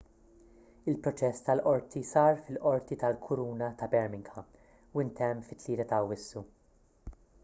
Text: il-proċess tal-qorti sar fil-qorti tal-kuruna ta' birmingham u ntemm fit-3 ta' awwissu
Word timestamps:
il-proċess 0.91 1.43
tal-qorti 1.49 1.99
sar 2.11 2.39
fil-qorti 2.47 2.97
tal-kuruna 3.03 3.67
ta' 3.83 3.89
birmingham 3.91 4.49
u 5.01 5.05
ntemm 5.11 5.45
fit-3 5.51 5.87
ta' 5.93 6.01
awwissu 6.07 6.45